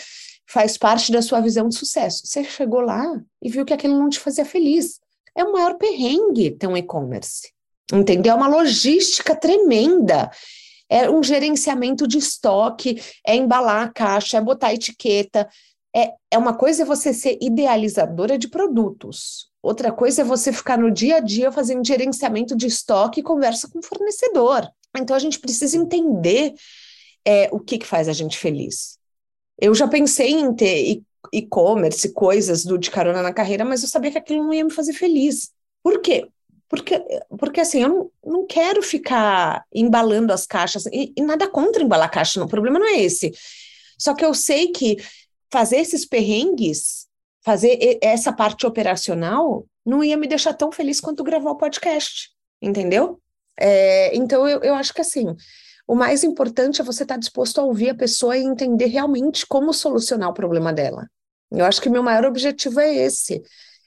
[0.49, 2.25] faz parte da sua visão de sucesso.
[2.25, 3.05] Você chegou lá
[3.41, 4.99] e viu que aquilo não te fazia feliz.
[5.35, 7.51] É o maior perrengue ter um e-commerce.
[7.93, 8.33] Entendeu?
[8.33, 10.31] É uma logística tremenda.
[10.89, 15.47] É um gerenciamento de estoque, é embalar a caixa, é botar etiqueta.
[15.95, 20.77] É, é uma coisa é você ser idealizadora de produtos, outra coisa é você ficar
[20.77, 24.69] no dia a dia fazendo gerenciamento de estoque e conversa com o fornecedor.
[24.95, 26.53] Então a gente precisa entender
[27.25, 28.98] é, o que, que faz a gente feliz.
[29.61, 31.01] Eu já pensei em ter
[31.33, 34.71] e-commerce, coisas do de carona na carreira, mas eu sabia que aquilo não ia me
[34.71, 35.51] fazer feliz.
[35.83, 36.27] Por quê?
[36.67, 37.03] Porque,
[37.37, 42.11] porque assim, eu não, não quero ficar embalando as caixas, e, e nada contra embalar
[42.11, 43.33] caixa, não, o problema não é esse.
[43.97, 44.97] Só que eu sei que
[45.51, 47.07] fazer esses perrengues,
[47.41, 52.29] fazer essa parte operacional, não ia me deixar tão feliz quanto gravar o podcast,
[52.61, 53.19] entendeu?
[53.59, 55.35] É, então eu, eu acho que assim,
[55.89, 59.43] o mais importante é você estar tá disposto a ouvir a pessoa e entender realmente
[59.47, 61.09] como solucionar o problema dela.
[61.51, 63.41] Eu acho que meu maior objetivo é esse,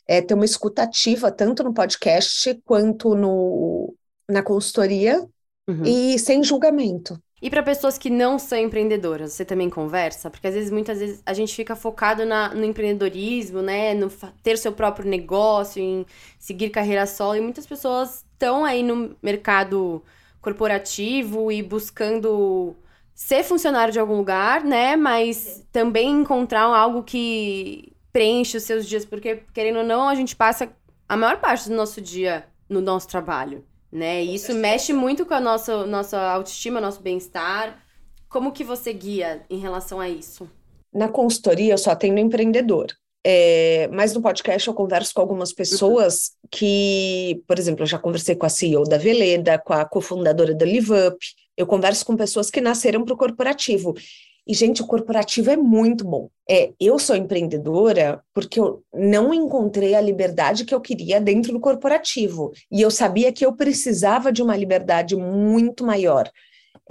[0.08, 3.94] é ter uma escutativa tanto no podcast quanto no,
[4.28, 5.24] na consultoria
[5.68, 5.84] uhum.
[5.84, 7.16] e sem julgamento.
[7.40, 10.28] E para pessoas que não são empreendedoras, você também conversa?
[10.28, 13.94] Porque às vezes, muitas vezes, a gente fica focado na, no empreendedorismo, né?
[13.94, 14.10] No
[14.42, 16.04] ter seu próprio negócio, em
[16.36, 17.36] seguir carreira solo.
[17.36, 20.02] E muitas pessoas estão aí no mercado
[20.42, 22.76] corporativo e buscando
[23.14, 24.96] ser funcionário de algum lugar, né?
[24.96, 29.06] Mas também encontrar algo que preenche os seus dias.
[29.06, 30.70] Porque, querendo ou não, a gente passa
[31.08, 34.24] a maior parte do nosso dia no nosso trabalho né?
[34.24, 37.78] E isso mexe muito com a nossa, nossa autoestima, nosso bem-estar.
[38.28, 40.50] Como que você guia em relação a isso?
[40.92, 42.86] Na consultoria eu só atendo empreendedor.
[43.24, 48.34] É, mas no podcast eu converso com algumas pessoas que, por exemplo, eu já conversei
[48.34, 51.18] com a CEO da Veleda, com a cofundadora da LiveUp,
[51.56, 53.94] eu converso com pessoas que nasceram para o corporativo.
[54.46, 56.28] E, gente, o corporativo é muito bom.
[56.50, 61.60] É, eu sou empreendedora porque eu não encontrei a liberdade que eu queria dentro do
[61.60, 62.50] corporativo.
[62.70, 66.28] E eu sabia que eu precisava de uma liberdade muito maior.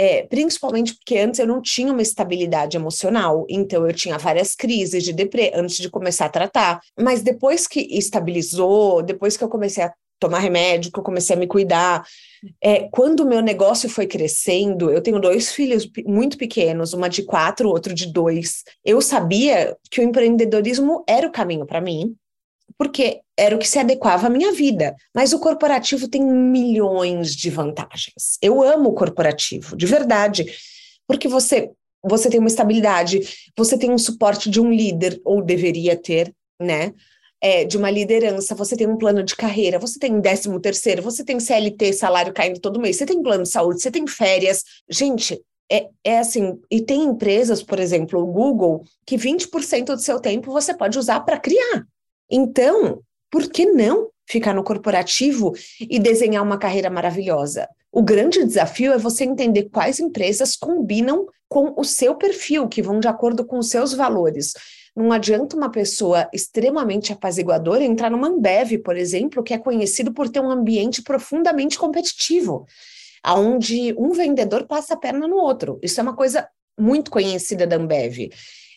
[0.04, 5.04] É, principalmente porque antes eu não tinha uma estabilidade emocional, então eu tinha várias crises
[5.04, 6.80] de deprê antes de começar a tratar.
[7.00, 11.40] Mas depois que estabilizou, depois que eu comecei a tomar remédio, que eu comecei a
[11.40, 12.04] me cuidar.
[12.60, 17.22] É, quando o meu negócio foi crescendo, eu tenho dois filhos muito pequenos, uma de
[17.22, 18.64] quatro, outro de dois.
[18.84, 22.16] Eu sabia que o empreendedorismo era o caminho para mim,
[22.82, 24.96] porque era o que se adequava à minha vida.
[25.14, 28.40] Mas o corporativo tem milhões de vantagens.
[28.42, 30.48] Eu amo o corporativo, de verdade,
[31.08, 31.70] porque você
[32.04, 33.20] você tem uma estabilidade,
[33.56, 36.92] você tem um suporte de um líder ou deveria ter, né?
[37.40, 41.24] é, de uma liderança, você tem um plano de carreira, você tem décimo terceiro, você
[41.24, 44.64] tem CLT, salário caindo todo mês, você tem plano de saúde, você tem férias.
[44.90, 45.40] Gente,
[45.72, 50.52] é, é assim, e tem empresas, por exemplo, o Google, que 20% do seu tempo
[50.52, 51.86] você pode usar para criar.
[52.32, 57.68] Então, por que não ficar no corporativo e desenhar uma carreira maravilhosa?
[57.92, 63.02] O grande desafio é você entender quais empresas combinam com o seu perfil, que vão
[63.02, 64.54] de acordo com os seus valores.
[64.96, 70.30] Não adianta uma pessoa extremamente apaziguadora entrar numa Ambev, por exemplo, que é conhecido por
[70.30, 72.66] ter um ambiente profundamente competitivo,
[73.22, 75.78] aonde um vendedor passa a perna no outro.
[75.82, 76.48] Isso é uma coisa
[76.80, 78.30] muito conhecida da Ambev.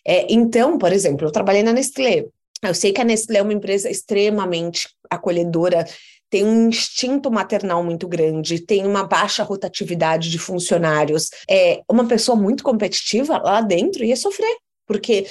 [0.06, 2.26] É, então, por exemplo, eu trabalhei na Nestlé.
[2.68, 5.84] Eu sei que a Nestlé é uma empresa extremamente acolhedora,
[6.30, 11.30] tem um instinto maternal muito grande, tem uma baixa rotatividade de funcionários.
[11.48, 15.26] É, uma pessoa muito competitiva lá dentro ia sofrer, porque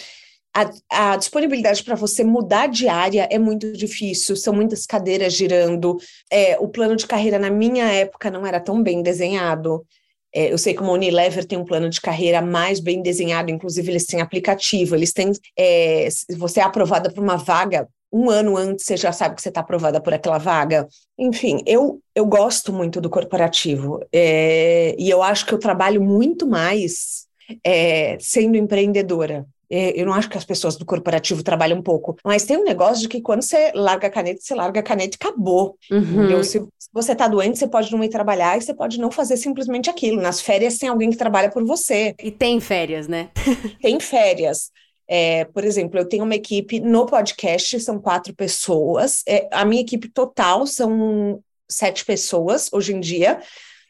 [0.56, 0.70] a,
[1.14, 5.98] a disponibilidade para você mudar de área é muito difícil, são muitas cadeiras girando.
[6.32, 9.86] É, o plano de carreira, na minha época, não era tão bem desenhado.
[10.34, 13.92] É, eu sei que o Unilever tem um plano de carreira mais bem desenhado, inclusive
[13.92, 15.32] eles têm aplicativo, eles têm.
[15.58, 19.50] É, você é aprovada por uma vaga, um ano antes você já sabe que você
[19.50, 20.88] está aprovada por aquela vaga.
[21.18, 26.48] Enfim, eu, eu gosto muito do corporativo é, e eu acho que eu trabalho muito
[26.48, 27.26] mais
[27.64, 29.46] é, sendo empreendedora.
[29.76, 32.64] É, eu não acho que as pessoas do corporativo trabalham um pouco, mas tem um
[32.64, 35.76] negócio de que quando você larga a caneta, você larga a caneta e acabou.
[35.90, 36.44] Uhum.
[36.44, 39.36] Se, se você está doente, você pode não ir trabalhar e você pode não fazer
[39.36, 40.22] simplesmente aquilo.
[40.22, 42.14] Nas férias tem alguém que trabalha por você.
[42.22, 43.32] E tem férias, né?
[43.82, 44.70] tem férias.
[45.08, 49.24] É, por exemplo, eu tenho uma equipe no podcast, são quatro pessoas.
[49.28, 53.40] É, a minha equipe total são sete pessoas hoje em dia.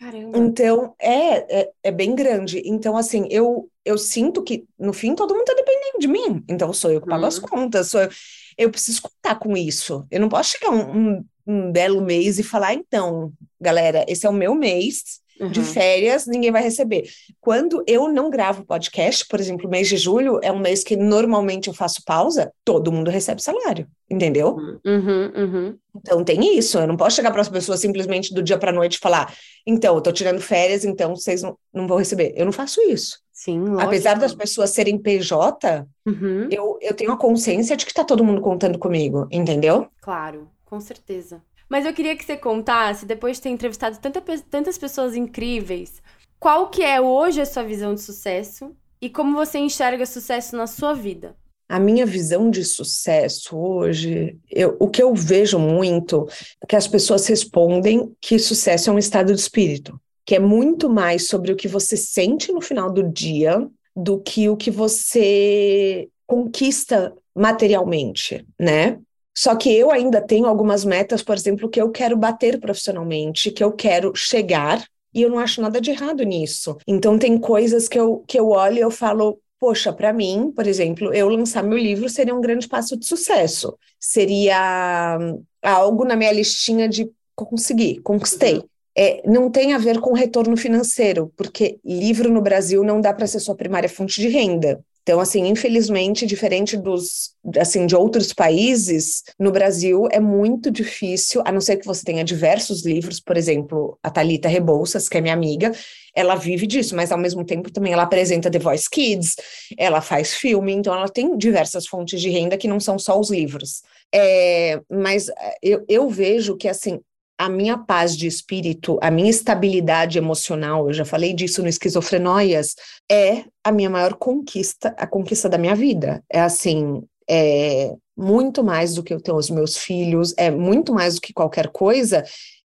[0.04, 0.38] Caramba.
[0.38, 2.62] Então, é, é, é, bem grande.
[2.66, 6.44] Então, assim, eu, eu sinto que, no fim, todo mundo tá dependendo de mim.
[6.50, 7.28] Então, sou eu que pago uhum.
[7.28, 8.10] as contas, sou eu,
[8.58, 10.06] eu preciso contar com isso.
[10.12, 14.30] Eu não posso chegar um, um, um belo mês e falar, então, galera, esse é
[14.30, 15.50] o meu mês, Uhum.
[15.50, 17.10] De férias, ninguém vai receber.
[17.42, 20.96] Quando eu não gravo podcast, por exemplo, o mês de julho é um mês que
[20.96, 24.56] normalmente eu faço pausa, todo mundo recebe salário, entendeu?
[24.86, 25.78] Uhum, uhum.
[25.96, 26.78] Então tem isso.
[26.78, 29.34] Eu não posso chegar para as pessoas simplesmente do dia para noite e falar:
[29.66, 32.34] então, eu tô tirando férias, então vocês não, não vão receber.
[32.36, 33.20] Eu não faço isso.
[33.32, 33.82] Sim, lógico.
[33.82, 36.48] Apesar das pessoas serem PJ, uhum.
[36.52, 39.88] eu, eu tenho a consciência de que tá todo mundo contando comigo, entendeu?
[40.02, 41.42] Claro, com certeza.
[41.74, 46.04] Mas eu queria que você contasse, depois de ter entrevistado tanta, tantas pessoas incríveis,
[46.40, 50.68] qual que é hoje a sua visão de sucesso e como você enxerga sucesso na
[50.68, 51.36] sua vida?
[51.68, 56.28] A minha visão de sucesso hoje, eu, o que eu vejo muito
[56.62, 60.88] é que as pessoas respondem que sucesso é um estado de espírito, que é muito
[60.88, 66.08] mais sobre o que você sente no final do dia do que o que você
[66.28, 69.00] conquista materialmente, né?
[69.36, 73.64] Só que eu ainda tenho algumas metas, por exemplo, que eu quero bater profissionalmente, que
[73.64, 76.78] eu quero chegar, e eu não acho nada de errado nisso.
[76.88, 80.68] Então tem coisas que eu, que eu olho e eu falo, poxa, para mim, por
[80.68, 83.78] exemplo, eu lançar meu livro seria um grande passo de sucesso.
[84.00, 88.56] Seria hum, algo na minha listinha de conseguir, conquistei.
[88.56, 88.68] Uhum.
[88.96, 93.26] É, não tem a ver com retorno financeiro, porque livro no Brasil não dá para
[93.26, 94.84] ser sua primária fonte de renda.
[95.04, 101.52] Então, assim, infelizmente, diferente dos, assim, de outros países, no Brasil é muito difícil, a
[101.52, 105.34] não ser que você tenha diversos livros, por exemplo, a Talita Rebouças, que é minha
[105.34, 105.74] amiga,
[106.16, 109.36] ela vive disso, mas ao mesmo tempo também ela apresenta The Voice Kids,
[109.78, 113.30] ela faz filme, então ela tem diversas fontes de renda que não são só os
[113.30, 113.82] livros.
[114.14, 115.30] É, mas
[115.62, 117.02] eu, eu vejo que, assim,
[117.44, 122.74] a minha paz de espírito, a minha estabilidade emocional, eu já falei disso no Esquizofrenóias,
[123.12, 126.24] é a minha maior conquista, a conquista da minha vida.
[126.32, 131.16] É assim, é muito mais do que eu ter os meus filhos, é muito mais
[131.16, 132.24] do que qualquer coisa,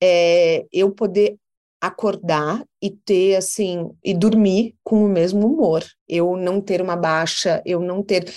[0.04, 1.38] é eu poder
[1.80, 5.82] acordar e ter assim e dormir com o mesmo humor.
[6.10, 8.30] Eu não ter uma baixa, eu não ter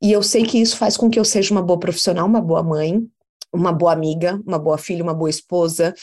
[0.00, 2.62] e eu sei que isso faz com que eu seja uma boa profissional, uma boa
[2.62, 3.04] mãe,
[3.52, 5.94] uma boa amiga, uma boa filha, uma boa esposa.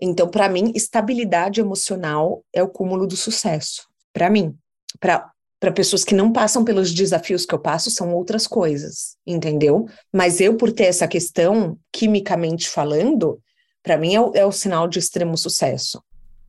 [0.00, 3.82] Então, para mim, estabilidade emocional é o cúmulo do sucesso.
[4.12, 4.56] Para mim,
[5.00, 5.30] para
[5.64, 9.86] para pessoas que não passam pelos desafios que eu passo, são outras coisas, entendeu?
[10.12, 13.40] Mas eu, por ter essa questão, quimicamente falando,
[13.82, 16.02] para mim é o, é o sinal de extremo sucesso.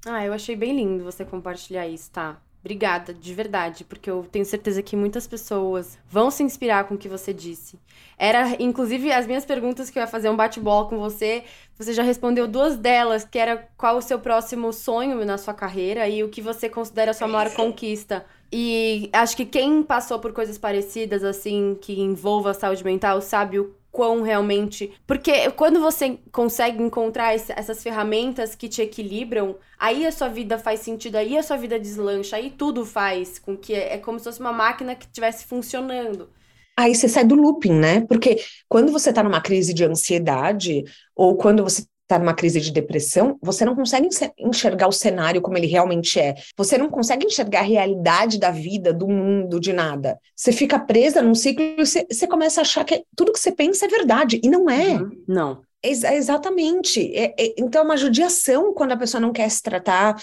[0.06, 2.42] Ah, eu achei bem lindo você compartilhar isso, tá?
[2.66, 6.98] Obrigada, de verdade, porque eu tenho certeza que muitas pessoas vão se inspirar com o
[6.98, 7.80] que você disse.
[8.18, 11.44] Era, inclusive, as minhas perguntas que eu ia fazer um bate-bola com você,
[11.78, 16.10] você já respondeu duas delas, que era qual o seu próximo sonho na sua carreira
[16.10, 18.26] e o que você considera a sua maior conquista.
[18.52, 23.60] E acho que quem passou por coisas parecidas, assim, que envolva a saúde mental, sabe
[23.60, 24.92] o quão realmente.
[25.08, 30.82] Porque quando você consegue encontrar essas ferramentas que te equilibram, aí a sua vida faz
[30.82, 34.42] sentido, aí a sua vida deslancha, aí tudo faz com que é como se fosse
[34.42, 36.30] uma máquina que estivesse funcionando.
[36.78, 38.02] Aí você sai do looping, né?
[38.02, 38.36] Porque
[38.68, 40.84] quando você tá numa crise de ansiedade,
[41.16, 45.58] ou quando você está numa crise de depressão, você não consegue enxergar o cenário como
[45.58, 46.36] ele realmente é.
[46.56, 50.20] Você não consegue enxergar a realidade da vida, do mundo, de nada.
[50.36, 53.52] Você fica presa num ciclo e você, você começa a achar que tudo que você
[53.52, 54.40] pensa é verdade.
[54.44, 54.96] E não é.
[54.96, 55.24] Uhum.
[55.28, 55.62] Não.
[55.82, 57.12] Ex exatamente.
[57.16, 60.16] É, é, então, é uma judiação quando a pessoa não quer se tratar,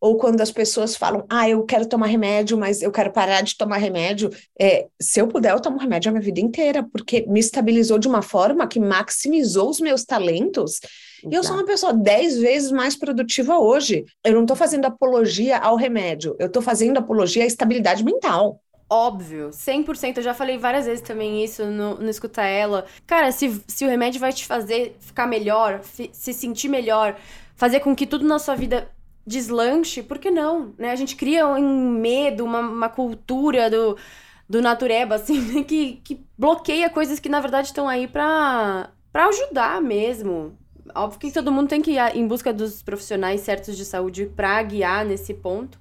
[0.00, 3.56] ou quando as pessoas falam, ah, eu quero tomar remédio, mas eu quero parar de
[3.56, 4.30] tomar remédio.
[4.58, 8.08] É, se eu puder, eu tomo remédio a minha vida inteira, porque me estabilizou de
[8.08, 10.80] uma forma que maximizou os meus talentos.
[11.30, 14.06] E eu sou uma pessoa dez vezes mais produtiva hoje.
[14.24, 18.58] Eu não estou fazendo apologia ao remédio, eu estou fazendo apologia à estabilidade mental.
[18.92, 20.16] Óbvio, 100%.
[20.16, 22.86] Eu já falei várias vezes também isso no, no Escuta Ela.
[23.06, 27.16] Cara, se, se o remédio vai te fazer ficar melhor, se sentir melhor,
[27.54, 28.88] fazer com que tudo na sua vida
[29.26, 30.74] deslanche, por que não?
[30.78, 30.90] Né?
[30.90, 33.96] A gente cria um medo, uma, uma cultura do,
[34.48, 40.56] do natureba, assim, que, que bloqueia coisas que na verdade estão aí para ajudar mesmo.
[40.94, 44.60] Óbvio que todo mundo tem que ir em busca dos profissionais certos de saúde para
[44.62, 45.78] guiar nesse ponto,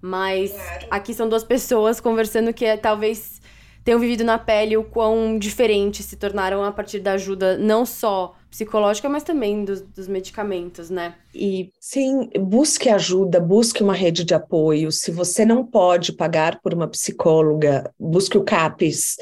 [0.00, 0.54] mas
[0.90, 3.42] aqui são duas pessoas conversando que é, talvez
[3.84, 8.35] tenham vivido na pele o quão diferentes se tornaram a partir da ajuda não só
[8.50, 11.14] psicológica, mas também dos, dos medicamentos, né?
[11.34, 14.90] E sim, busque ajuda, busque uma rede de apoio.
[14.90, 19.16] Se você não pode pagar por uma psicóloga, busque o CAPES.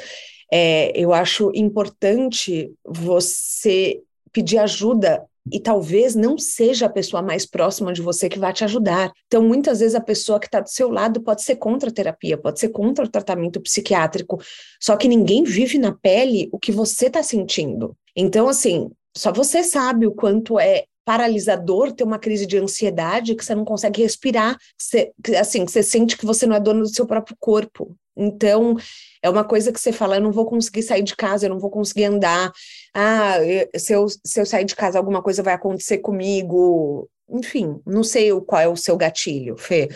[0.52, 4.00] É, eu acho importante você
[4.32, 8.64] pedir ajuda e talvez não seja a pessoa mais próxima de você que vai te
[8.64, 9.12] ajudar.
[9.26, 12.38] Então, muitas vezes a pessoa que está do seu lado pode ser contra a terapia,
[12.38, 14.40] pode ser contra o tratamento psiquiátrico,
[14.80, 17.96] só que ninguém vive na pele o que você está sentindo.
[18.16, 23.44] Então, assim, só você sabe o quanto é paralisador ter uma crise de ansiedade que
[23.44, 27.06] você não consegue respirar, você, assim, você sente que você não é dono do seu
[27.06, 27.94] próprio corpo.
[28.16, 28.76] Então,
[29.22, 31.58] é uma coisa que você fala, eu não vou conseguir sair de casa, eu não
[31.58, 32.50] vou conseguir andar.
[32.94, 33.36] Ah,
[33.76, 37.08] se eu, se eu sair de casa, alguma coisa vai acontecer comigo.
[37.28, 39.88] Enfim, não sei qual é o seu gatilho, Fê.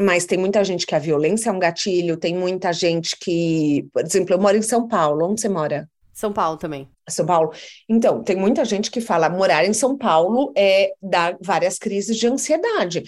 [0.00, 4.04] mas tem muita gente que a violência é um gatilho, tem muita gente que, por
[4.04, 5.88] exemplo, eu moro em São Paulo, onde você mora?
[6.16, 6.88] São Paulo também.
[7.06, 7.52] São Paulo.
[7.86, 12.26] Então, tem muita gente que fala morar em São Paulo é dar várias crises de
[12.26, 13.02] ansiedade.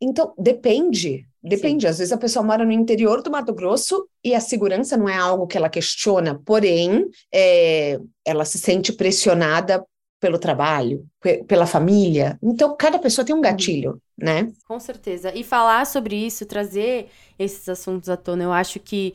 [0.00, 1.82] Então, depende, depende.
[1.82, 1.88] Sim.
[1.88, 5.16] Às vezes a pessoa mora no interior do Mato Grosso e a segurança não é
[5.18, 9.84] algo que ela questiona, porém, é, ela se sente pressionada
[10.18, 11.04] pelo trabalho,
[11.46, 12.38] pela família.
[12.42, 14.50] Então, cada pessoa tem um gatilho, né?
[14.66, 15.30] Com certeza.
[15.34, 17.08] E falar sobre isso, trazer
[17.38, 19.12] esses assuntos à tona, eu acho que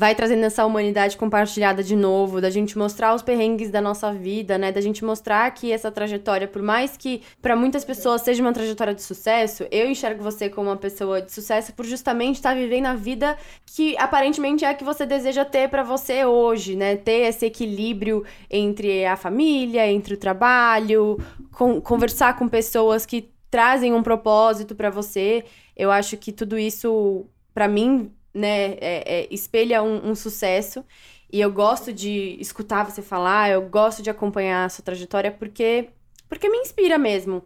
[0.00, 4.56] vai trazendo essa humanidade compartilhada de novo, da gente mostrar os perrengues da nossa vida,
[4.56, 4.72] né?
[4.72, 8.94] Da gente mostrar que essa trajetória, por mais que para muitas pessoas seja uma trajetória
[8.94, 12.86] de sucesso, eu enxergo você como uma pessoa de sucesso por justamente estar tá vivendo
[12.86, 13.36] a vida
[13.66, 16.96] que aparentemente é a que você deseja ter para você hoje, né?
[16.96, 21.18] Ter esse equilíbrio entre a família, entre o trabalho,
[21.84, 25.44] conversar com pessoas que trazem um propósito para você.
[25.76, 30.84] Eu acho que tudo isso para mim né, é, é, espelha um, um, sucesso.
[31.32, 35.90] E eu gosto de escutar você falar, eu gosto de acompanhar a sua trajetória porque,
[36.28, 37.44] porque me inspira mesmo.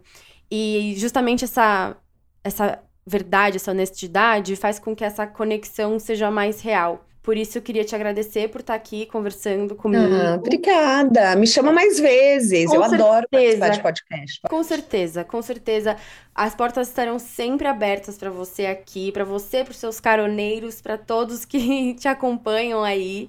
[0.49, 1.95] E justamente essa,
[2.43, 7.05] essa verdade, essa honestidade faz com que essa conexão seja mais real.
[7.25, 10.13] Por isso eu queria te agradecer por estar aqui conversando comigo.
[10.13, 11.35] Ah, obrigada.
[11.35, 12.69] Me chama mais vezes.
[12.69, 13.03] Com eu certeza.
[13.03, 14.41] adoro participar de podcast.
[14.47, 15.97] Com certeza, com certeza.
[16.35, 20.99] As portas estarão sempre abertas para você aqui, para você, para os seus caroneiros, para
[20.99, 23.27] todos que te acompanham aí.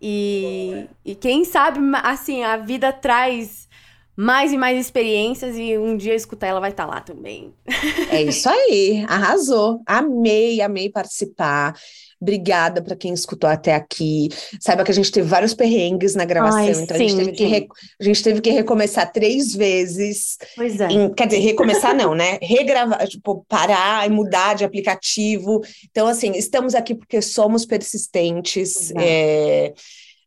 [0.00, 3.68] E, e quem sabe, assim, a vida traz
[4.16, 7.54] mais e mais experiências e um dia escutar ela vai estar lá também.
[8.10, 9.82] É isso aí, arrasou.
[9.86, 11.74] Amei, amei participar.
[12.20, 14.28] Obrigada para quem escutou até aqui.
[14.60, 17.32] Saiba que a gente teve vários perrengues na gravação, Ai, então sim, a, gente teve
[17.32, 17.68] que re...
[17.98, 20.36] a gente teve que recomeçar três vezes.
[20.54, 20.88] Pois é.
[20.88, 21.14] Em...
[21.14, 22.38] Quer dizer, recomeçar não, né?
[22.42, 25.62] Regravar, tipo, parar e mudar de aplicativo.
[25.90, 28.92] Então, assim, estamos aqui porque somos persistentes.
[28.96, 29.72] É...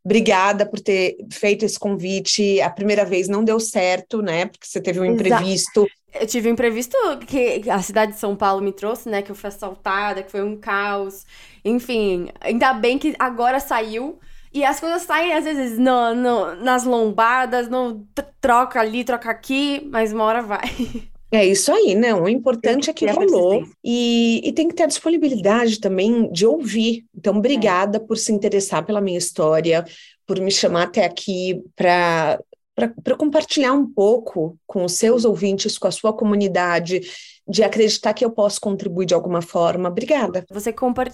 [0.03, 2.59] Obrigada por ter feito esse convite.
[2.59, 4.47] A primeira vez não deu certo, né?
[4.47, 5.87] Porque você teve um imprevisto.
[6.19, 6.95] Eu tive um imprevisto
[7.27, 9.21] que a cidade de São Paulo me trouxe, né?
[9.21, 11.25] Que eu fui assaltada, que foi um caos.
[11.65, 14.19] Enfim, ainda bem que agora saiu.
[14.53, 18.05] E as coisas saem, às vezes, no, no, nas lombadas, no
[18.39, 20.61] troca ali, troca aqui, mas uma hora vai.
[21.33, 22.25] É isso aí, não.
[22.25, 23.65] O importante é que rolou.
[23.83, 27.07] E, e, tem que ter a disponibilidade também de ouvir.
[27.17, 27.99] Então, obrigada é.
[27.99, 29.83] por se interessar pela minha história,
[30.27, 32.39] por me chamar até aqui para
[32.75, 37.01] para compartilhar um pouco com os seus ouvintes, com a sua comunidade,
[37.47, 39.89] de acreditar que eu posso contribuir de alguma forma.
[39.89, 40.45] Obrigada.
[40.49, 40.73] Você,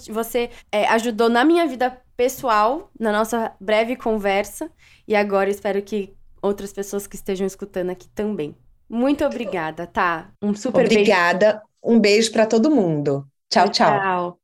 [0.09, 4.71] você é, ajudou na minha vida pessoal, na nossa breve conversa,
[5.07, 8.55] e agora espero que outras pessoas que estejam escutando aqui também.
[8.89, 10.31] Muito obrigada, tá?
[10.41, 10.95] Um super obrigada.
[10.97, 11.11] beijo.
[11.11, 11.63] Obrigada.
[11.83, 13.27] Um beijo para todo mundo.
[13.49, 13.69] tchau.
[13.69, 13.99] tchau.
[13.99, 14.38] tchau.